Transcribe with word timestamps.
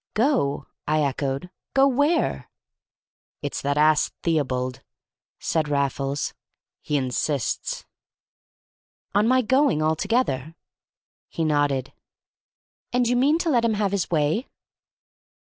"Go?" 0.15 0.65
I 0.87 1.03
echoed. 1.03 1.51
"Go 1.75 1.87
where?" 1.87 2.49
"It's 3.43 3.61
that 3.61 3.77
ass 3.77 4.09
Theobald," 4.23 4.81
said 5.37 5.69
Raffles. 5.69 6.33
"He 6.81 6.97
insists." 6.97 7.85
"On 9.13 9.27
my 9.27 9.43
going 9.43 9.83
altogether?" 9.83 10.55
He 11.29 11.45
nodded. 11.45 11.93
"And 12.91 13.07
you 13.07 13.15
mean 13.15 13.37
to 13.45 13.51
let 13.51 13.63
him 13.63 13.75
have 13.75 13.91
his 13.91 14.09
way?" 14.09 14.47